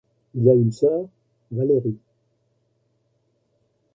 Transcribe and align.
Il 0.33 0.49
a 0.49 0.55
une 0.55 0.71
sœur, 0.71 1.05
Valérie. 1.51 1.99